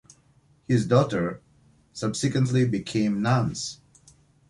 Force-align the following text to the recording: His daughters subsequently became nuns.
His 0.67 0.87
daughters 0.87 1.39
subsequently 1.93 2.67
became 2.67 3.21
nuns. 3.21 3.81